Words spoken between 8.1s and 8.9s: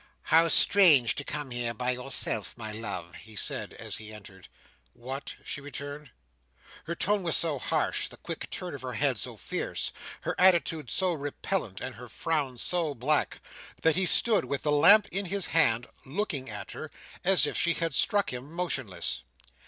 quick turn of